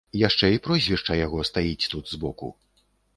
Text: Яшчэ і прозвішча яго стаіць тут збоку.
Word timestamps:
Яшчэ 0.27 0.47
і 0.53 0.61
прозвішча 0.67 1.17
яго 1.19 1.43
стаіць 1.49 1.89
тут 1.91 2.09
збоку. 2.13 2.49